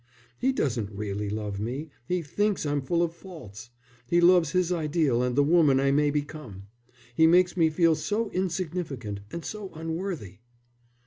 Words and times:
He 0.39 0.51
doesn't 0.51 0.89
really 0.89 1.29
love 1.29 1.59
me, 1.59 1.91
he 2.07 2.23
thinks 2.23 2.65
I'm 2.65 2.81
full 2.81 3.03
of 3.03 3.13
faults. 3.13 3.69
He 4.07 4.19
loves 4.19 4.49
his 4.49 4.71
ideal 4.71 5.21
and 5.21 5.35
the 5.35 5.43
woman 5.43 5.79
I 5.79 5.91
may 5.91 6.09
become. 6.09 6.63
He 7.13 7.27
makes 7.27 7.55
me 7.55 7.69
feel 7.69 7.93
so 7.93 8.31
insignificant 8.31 9.19
and 9.31 9.45
so 9.45 9.69
unworthy." 9.75 10.39